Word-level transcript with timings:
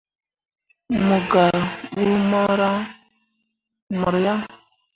Mo 1.05 1.17
gah 1.31 1.57
buu 1.93 2.15
mor 4.01 4.15
yaŋ. 4.25 4.39